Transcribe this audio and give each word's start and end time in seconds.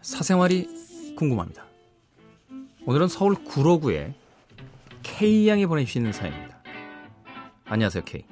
사생활이 0.00 1.14
궁금합니다. 1.14 1.66
오늘은 2.86 3.06
서울 3.08 3.34
구로구에 3.34 4.14
K양이 5.02 5.66
보내주시는 5.66 6.10
사연입니다. 6.10 6.56
안녕하세요, 7.66 8.02
K. 8.04 8.24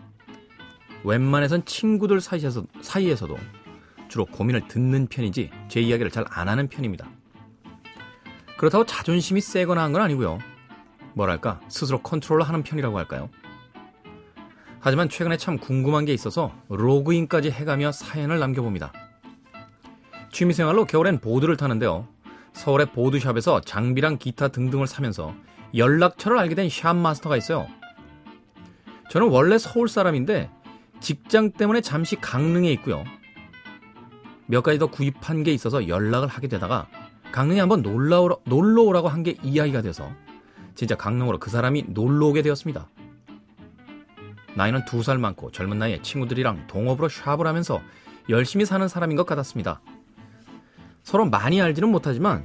웬만해선 1.04 1.67
친구들 1.67 2.22
사이에서, 2.22 2.64
사이에서도 2.80 3.36
주로 4.09 4.25
고민을 4.25 4.67
듣는 4.68 5.09
편이지 5.09 5.50
제 5.68 5.80
이야기를 5.82 6.11
잘 6.11 6.25
안 6.30 6.48
하는 6.48 6.68
편입니다. 6.68 7.11
그렇다고 8.57 8.87
자존심이 8.87 9.43
세거나 9.43 9.82
한 9.82 9.93
건 9.93 10.00
아니고요. 10.00 10.39
뭐랄까 11.12 11.61
스스로 11.68 12.00
컨트롤을 12.03 12.48
하는 12.48 12.62
편이라고 12.62 12.96
할까요? 12.96 13.29
하지만 14.81 15.11
최근에 15.11 15.37
참 15.37 15.59
궁금한 15.59 16.07
게 16.07 16.14
있어서 16.14 16.54
로그인까지 16.71 17.50
해가며 17.50 17.93
사연을 17.93 18.39
남겨봅니다. 18.39 18.90
취미생활로 20.40 20.86
겨울엔 20.86 21.18
보드를 21.18 21.58
타는데요. 21.58 22.08
서울의 22.54 22.93
보드샵에서 22.93 23.61
장비랑 23.61 24.17
기타 24.17 24.48
등등을 24.48 24.86
사면서 24.86 25.35
연락처를 25.76 26.39
알게 26.39 26.54
된 26.54 26.71
샵마스터가 26.71 27.36
있어요. 27.36 27.67
저는 29.11 29.29
원래 29.29 29.58
서울 29.58 29.86
사람인데 29.86 30.50
직장 30.98 31.50
때문에 31.50 31.82
잠시 31.82 32.17
강릉에 32.17 32.72
있고요. 32.72 33.05
몇 34.47 34.62
가지 34.62 34.78
더 34.78 34.86
구입한 34.86 35.42
게 35.42 35.53
있어서 35.53 35.89
연락을 35.89 36.27
하게 36.27 36.48
되다가 36.48 36.89
강릉에 37.33 37.61
한번 37.61 37.83
놀러, 37.83 38.22
오라, 38.22 38.36
놀러 38.45 38.83
오라고 38.84 39.09
한 39.09 39.22
게 39.22 39.36
이야기가 39.42 39.83
돼서 39.83 40.11
진짜 40.75 40.95
강릉으로 40.95 41.39
그 41.39 41.50
사람이 41.50 41.84
놀러 41.91 42.28
오게 42.28 42.41
되었습니다. 42.41 42.89
나이는 44.56 44.87
두 44.87 45.03
살 45.03 45.19
많고 45.19 45.50
젊은 45.50 45.78
나이에 45.78 46.00
친구들이랑 46.00 46.67
동업으로 46.67 47.11
샵을 47.11 47.47
하면서 47.47 47.83
열심히 48.31 48.65
사는 48.65 48.89
사람인 48.89 49.19
것 49.19 49.27
같았습니다. 49.27 49.83
서로 51.03 51.25
많이 51.25 51.61
알지는 51.61 51.91
못하지만 51.91 52.45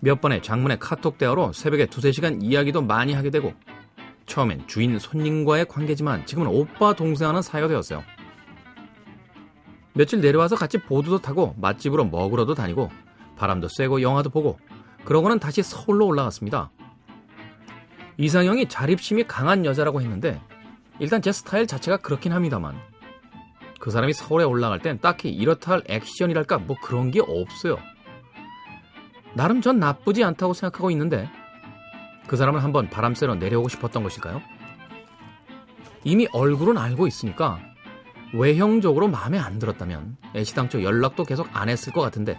몇 0.00 0.20
번의 0.20 0.42
장문의 0.42 0.78
카톡 0.78 1.18
대화로 1.18 1.52
새벽에 1.52 1.86
두세 1.86 2.12
시간 2.12 2.40
이야기도 2.42 2.82
많이 2.82 3.12
하게 3.12 3.30
되고 3.30 3.52
처음엔 4.26 4.66
주인 4.66 4.98
손님과의 4.98 5.66
관계지만 5.66 6.24
지금은 6.24 6.48
오빠 6.48 6.94
동생 6.94 7.28
하는 7.28 7.42
사이가 7.42 7.68
되었어요. 7.68 8.02
며칠 9.92 10.20
내려와서 10.20 10.56
같이 10.56 10.78
보드도 10.78 11.18
타고 11.18 11.54
맛집으로 11.58 12.04
먹으러도 12.04 12.54
다니고 12.54 12.90
바람도 13.36 13.68
쐬고 13.68 14.02
영화도 14.02 14.30
보고 14.30 14.58
그러고는 15.04 15.38
다시 15.38 15.62
서울로 15.62 16.06
올라갔습니다. 16.06 16.70
이상형이 18.16 18.68
자립심이 18.68 19.24
강한 19.24 19.64
여자라고 19.64 20.00
했는데 20.00 20.40
일단 20.98 21.22
제 21.22 21.32
스타일 21.32 21.66
자체가 21.66 21.96
그렇긴 21.98 22.32
합니다만 22.32 22.78
그 23.80 23.90
사람이 23.90 24.12
서울에 24.12 24.44
올라갈 24.44 24.78
땐 24.78 24.98
딱히 25.00 25.30
이렇다 25.30 25.72
할 25.72 25.82
액션이랄까 25.88 26.58
뭐 26.58 26.76
그런 26.80 27.10
게 27.10 27.20
없어요. 27.20 27.78
나름 29.34 29.62
전 29.62 29.78
나쁘지 29.78 30.22
않다고 30.22 30.52
생각하고 30.52 30.90
있는데 30.90 31.28
그 32.26 32.36
사람은 32.36 32.60
한번 32.60 32.90
바람 32.90 33.14
쐬러 33.14 33.34
내려오고 33.36 33.68
싶었던 33.68 34.02
것일까요? 34.02 34.42
이미 36.04 36.28
얼굴은 36.32 36.78
알고 36.78 37.06
있으니까 37.06 37.58
외형적으로 38.34 39.08
마음에 39.08 39.38
안 39.38 39.58
들었다면 39.58 40.16
애시당초 40.36 40.82
연락도 40.82 41.24
계속 41.24 41.48
안 41.52 41.68
했을 41.68 41.92
것 41.92 42.00
같은데 42.02 42.38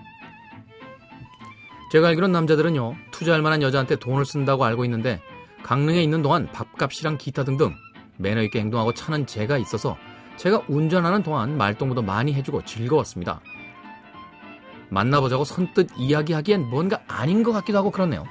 제가 1.92 2.08
알기론 2.10 2.32
남자들은요 2.32 2.96
투자할 3.12 3.42
만한 3.42 3.62
여자한테 3.62 3.98
돈을 3.98 4.26
쓴다고 4.26 4.64
알고 4.64 4.86
있는데 4.86 5.20
강릉에 5.64 6.02
있는 6.02 6.22
동안 6.22 6.48
밥값이랑 6.52 7.18
기타 7.18 7.44
등등 7.44 7.76
매너 8.18 8.42
있게 8.44 8.60
행동하고 8.60 8.94
차는 8.94 9.26
제가 9.26 9.58
있어서 9.58 9.98
제가 10.42 10.64
운전하는 10.68 11.22
동안 11.22 11.56
말동무도 11.56 12.02
많이 12.02 12.34
해주고 12.34 12.66
즐거웠습니다. 12.66 13.42
만나보자고 14.90 15.44
선뜻 15.44 15.92
이야기하기엔 15.98 16.68
뭔가 16.68 17.00
아닌 17.08 17.44
것 17.44 17.52
같기도 17.52 17.78
하고 17.78 17.92
그렇네요. 17.92 18.24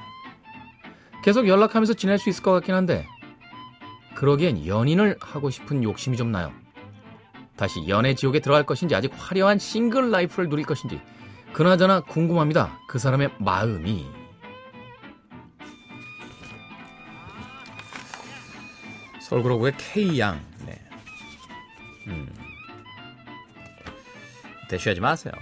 계속 1.23 1.47
연락하면서 1.47 1.93
지낼 1.93 2.17
수 2.17 2.27
있을 2.27 2.43
것 2.43 2.51
같긴 2.51 2.75
한데 2.75 3.07
그러기엔 4.15 4.67
연인을 4.67 5.19
하고 5.21 5.49
싶은 5.49 5.83
욕심이 5.83 6.17
좀 6.17 6.33
나요. 6.33 6.51
다시 7.55 7.87
연애 7.87 8.13
지옥에 8.13 8.41
들어갈 8.41 8.65
것인지 8.65 8.93
아직 8.93 9.13
화려한 9.15 9.57
싱글 9.57 10.11
라이프를 10.11 10.49
누릴 10.49 10.65
것인지 10.65 10.99
그나저나 11.53 12.01
궁금합니다. 12.01 12.77
그 12.89 12.99
사람의 12.99 13.35
마음이 13.39 14.05
서울그로브의 19.21 19.77
K양 19.77 20.35
네. 20.35 20.50
음. 22.07 22.27
대쉬하지 24.69 25.01
마세요. 25.01 25.33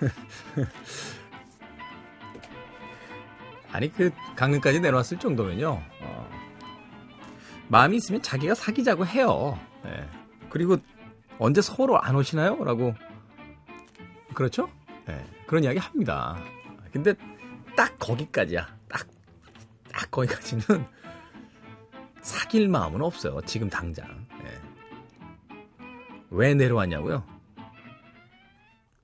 아니 3.70 3.92
그 3.92 4.10
강릉까지 4.34 4.80
내려왔을 4.80 5.18
정도면요. 5.18 5.82
어, 6.00 6.30
마음이 7.68 7.98
있으면 7.98 8.22
자기가 8.22 8.54
사귀자고 8.54 9.06
해요. 9.06 9.58
네. 9.84 10.08
그리고 10.48 10.78
언제 11.38 11.60
서로 11.60 12.00
안 12.00 12.16
오시나요? 12.16 12.64
라고 12.64 12.94
그렇죠? 14.34 14.70
네. 15.06 15.24
그런 15.46 15.64
이야기 15.64 15.78
합니다. 15.78 16.36
근데 16.92 17.14
딱 17.76 17.98
거기까지야. 17.98 18.66
딱, 18.88 19.06
딱 19.92 20.10
거기까지는 20.10 20.86
사귈 22.22 22.68
마음은 22.68 23.02
없어요. 23.02 23.40
지금 23.46 23.68
당장. 23.68 24.27
네. 26.30 26.36
왜 26.36 26.54
내려왔냐고요? 26.54 27.24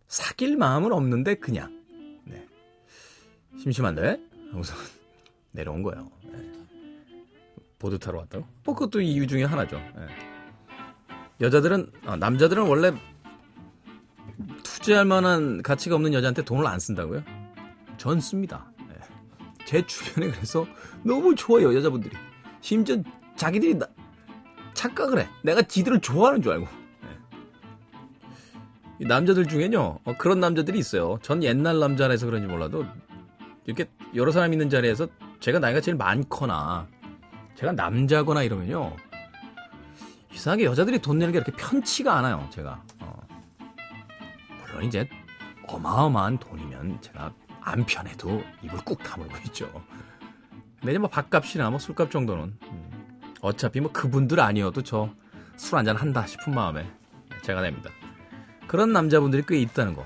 사귈 0.09 0.57
마음은 0.57 0.93
없는데 0.93 1.37
그냥 1.37 1.83
네. 2.25 2.47
심심한데 3.59 4.21
우선 4.55 4.77
내려온 5.53 5.83
거예요. 5.83 6.11
네. 6.25 6.53
보드 7.79 7.99
타러 7.99 8.19
왔다고? 8.19 8.47
뭐 8.65 8.75
그것도 8.75 9.01
이유 9.01 9.27
중에 9.27 9.45
하나죠. 9.45 9.77
네. 9.77 10.07
여자들은 11.41 11.91
어, 12.07 12.17
남자들은 12.17 12.63
원래 12.67 12.93
투자할 14.63 15.05
만한 15.05 15.63
가치가 15.63 15.97
없는 15.97 16.13
여자한테 16.13 16.43
돈을 16.45 16.67
안 16.67 16.79
쓴다고요? 16.79 17.23
전 17.97 18.21
씁니다. 18.21 18.71
네. 18.89 18.95
제 19.65 19.85
주변에 19.87 20.31
그래서 20.31 20.67
너무 21.03 21.35
좋아요 21.35 21.75
여자분들이. 21.75 22.17
심지어 22.61 22.97
자기들이 23.37 23.75
나, 23.75 23.87
착각을 24.75 25.19
해. 25.21 25.29
내가 25.43 25.63
지들을 25.63 26.01
좋아하는 26.01 26.41
줄 26.41 26.53
알고. 26.53 26.84
네. 28.99 29.07
남자들 29.07 29.47
중에는요, 29.47 29.99
어, 30.05 30.15
그런 30.19 30.41
남자들이 30.41 30.79
있어요. 30.79 31.19
전 31.23 31.43
옛날 31.43 31.79
남자라서 31.81 32.27
그런지 32.27 32.47
몰라도, 32.47 32.85
이렇게 33.67 33.87
여러 34.15 34.31
사람 34.31 34.53
있는 34.53 34.71
자리에서 34.71 35.09
제가 35.41 35.59
나이가 35.59 35.81
제일 35.81 35.97
많거나, 35.97 36.87
제가 37.57 37.73
남자거나 37.73 38.43
이러면요, 38.43 38.97
이상하게 40.33 40.65
여자들이 40.65 40.99
돈 41.01 41.19
내는 41.19 41.33
게 41.33 41.39
이렇게 41.39 41.53
편치가 41.53 42.17
않아요, 42.19 42.47
제가. 42.51 42.83
어. 43.01 43.21
물론 44.61 44.85
이제, 44.85 45.09
어마어마한 45.67 46.39
돈이면 46.39 47.01
제가 47.01 47.33
안 47.61 47.87
편해도 47.87 48.43
입을 48.63 48.79
꾹 48.85 49.03
다물고 49.03 49.35
있죠. 49.47 49.71
근데 50.81 50.93
이제 50.93 50.99
뭐 50.99 51.09
밥값이나 51.09 51.71
뭐 51.71 51.79
술값 51.79 52.11
정도는 52.11 52.59
음, 52.63 52.91
어차피 53.41 53.81
뭐 53.81 53.91
그분들 53.91 54.39
아니어도 54.41 54.83
저 54.83 55.15
술 55.57 55.79
한잔 55.79 55.97
한다 55.97 56.27
싶은 56.27 56.55
마음에 56.55 56.87
제가 57.43 57.63
냅니다. 57.63 57.91
그런 58.67 58.93
남자분들이 58.93 59.43
꽤 59.47 59.59
있다는 59.59 59.95
거. 59.95 60.05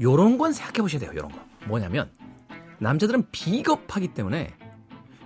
요런 0.00 0.38
건 0.38 0.52
생각해 0.52 0.82
보셔야 0.82 1.00
돼요. 1.00 1.12
요런 1.14 1.30
거. 1.30 1.38
뭐냐면 1.66 2.10
남자들은 2.78 3.30
비겁하기 3.30 4.08
때문에 4.08 4.54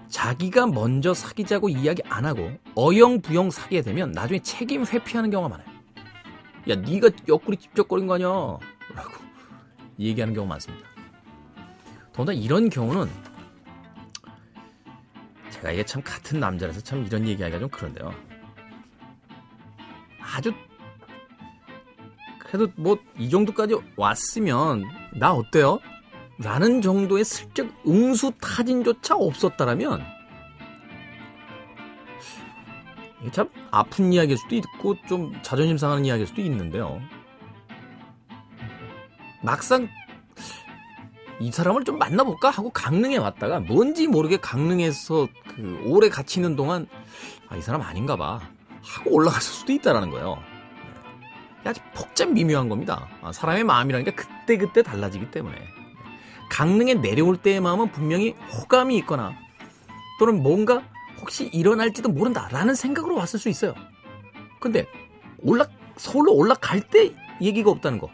자기가 0.08 0.66
먼저 0.66 1.14
사귀자고 1.14 1.68
이야기 1.68 2.02
안 2.08 2.24
하고 2.24 2.50
어영부영 2.74 3.50
사귀게 3.50 3.82
되면 3.82 4.12
나중에 4.12 4.40
책임 4.40 4.84
회피하는 4.84 5.30
경우가 5.30 5.56
많아요. 5.56 5.76
야, 6.68 6.74
네가 6.74 7.10
옆구리 7.28 7.56
찝쩍거린 7.56 8.06
거 8.06 8.14
아니야? 8.14 8.28
라고 8.28 9.12
얘기하는 9.98 10.34
경우가 10.34 10.54
많습니다. 10.54 10.86
더군다나 12.12 12.38
이런 12.38 12.68
경우는 12.68 13.08
제가 15.50 15.70
이게 15.72 15.84
참 15.84 16.02
같은 16.02 16.40
남자라서 16.40 16.80
참 16.80 17.04
이런 17.04 17.26
얘기하기가 17.26 17.58
좀 17.58 17.68
그런데요. 17.68 18.12
아주 20.20 20.52
그래도 22.56 22.72
뭐 22.76 22.96
이 23.18 23.30
정도까지 23.30 23.74
왔으면 23.96 24.84
나 25.14 25.32
어때요? 25.32 25.78
라는 26.38 26.82
정도의 26.82 27.24
슬쩍 27.24 27.68
응수 27.86 28.32
타진조차 28.40 29.16
없었다라면 29.16 30.02
이게 33.22 33.30
참 33.30 33.48
아픈 33.70 34.12
이야기일 34.12 34.36
수도 34.36 34.54
있고 34.56 34.96
좀 35.08 35.32
자존심 35.42 35.78
상하는 35.78 36.04
이야기일 36.04 36.26
수도 36.26 36.42
있는데요. 36.42 37.00
막상 39.42 39.88
이 41.40 41.50
사람을 41.50 41.84
좀 41.84 41.98
만나볼까 41.98 42.50
하고 42.50 42.70
강릉에 42.70 43.16
왔다가 43.18 43.60
뭔지 43.60 44.06
모르게 44.06 44.38
강릉에서 44.38 45.28
그 45.48 45.82
오래 45.86 46.08
같이 46.08 46.40
있는 46.40 46.56
동안 46.56 46.86
아, 47.48 47.56
이 47.56 47.62
사람 47.62 47.80
아닌가 47.82 48.16
봐 48.16 48.40
하고 48.82 49.10
올라갔을 49.10 49.52
수도 49.54 49.72
있다라는 49.72 50.10
거예요. 50.10 50.38
아주 51.66 51.80
복잡 51.94 52.30
미묘한 52.30 52.68
겁니다. 52.68 53.08
아, 53.22 53.32
사람의 53.32 53.64
마음이라는 53.64 54.04
게 54.04 54.12
그때그때 54.12 54.82
달라지기 54.82 55.30
때문에. 55.30 55.56
강릉에 56.50 56.94
내려올 56.94 57.36
때의 57.36 57.60
마음은 57.60 57.90
분명히 57.90 58.30
호감이 58.30 58.96
있거나 58.98 59.34
또는 60.18 60.42
뭔가 60.42 60.82
혹시 61.20 61.46
일어날지도 61.46 62.08
모른다라는 62.08 62.74
생각으로 62.74 63.16
왔을 63.16 63.38
수 63.38 63.48
있어요. 63.48 63.74
근데 64.60 64.86
올라 65.38 65.66
서울로 65.96 66.32
올라갈 66.34 66.80
때 66.80 67.12
얘기가 67.40 67.70
없다는 67.70 67.98
거. 67.98 68.10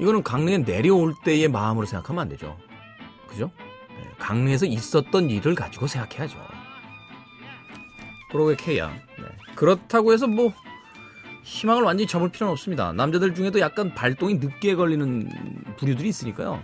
이거는 0.00 0.22
강릉에 0.22 0.58
내려올 0.58 1.14
때의 1.24 1.48
마음으로 1.48 1.86
생각하면 1.86 2.22
안 2.22 2.28
되죠. 2.28 2.56
그죠? 3.28 3.50
네, 3.88 4.08
강릉에서 4.18 4.66
있었던 4.66 5.30
일을 5.30 5.54
가지고 5.54 5.86
생각해야죠. 5.86 6.38
그러고 8.30 8.54
K야. 8.56 8.90
네. 8.90 9.54
그렇다고 9.54 10.12
해서 10.12 10.26
뭐 10.26 10.52
희망을 11.46 11.84
완전히 11.84 12.08
접을 12.08 12.28
필요는 12.30 12.50
없습니다. 12.52 12.92
남자들 12.92 13.32
중에도 13.32 13.60
약간 13.60 13.94
발동이 13.94 14.34
늦게 14.34 14.74
걸리는 14.74 15.76
부류들이 15.76 16.08
있으니까요. 16.08 16.60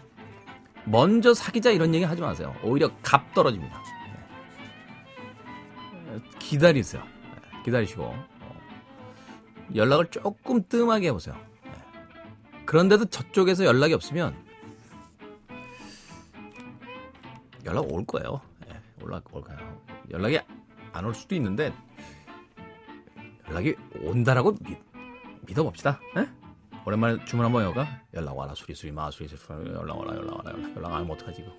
먼저 0.84 1.32
사귀자 1.34 1.70
이런 1.70 1.94
얘기 1.94 2.04
하지 2.04 2.20
마세요. 2.20 2.52
오히려 2.64 2.90
값 3.00 3.32
떨어집니다. 3.32 3.80
네. 6.06 6.18
기다리세요. 6.40 7.00
네. 7.04 7.62
기다리시고 7.64 8.02
어. 8.02 8.26
연락을 9.76 10.08
조금 10.08 10.64
뜸하게 10.68 11.06
해보세요. 11.08 11.36
네. 11.64 11.70
그런데도 12.66 13.04
저쪽에서 13.04 13.64
연락이 13.64 13.94
없으면 13.94 14.34
연락 17.64 17.92
올 17.92 18.04
거예요. 18.04 18.40
연락 19.00 19.32
올 19.32 19.42
거예요. 19.42 19.60
연락이 20.10 20.40
안 20.92 21.04
올 21.04 21.14
수도 21.14 21.36
있는데 21.36 21.72
연락이 23.52 23.76
온다라고 24.00 24.56
믿, 24.64 24.78
믿어봅시다. 25.42 26.00
에? 26.16 26.26
오랜만에 26.86 27.22
주문 27.26 27.44
한번 27.44 27.62
해볼까? 27.62 27.86
연락 28.14 28.36
와라 28.36 28.54
수리수리 28.54 28.90
마수리 28.92 29.28
연락 29.74 29.98
와라 29.98 30.16
연락 30.16 30.38
와라 30.38 30.52
연락 30.56 30.76
연락 30.76 30.88
안 30.88 30.94
하면 31.00 31.10
어떡하지 31.10 31.42
이거 31.42 31.52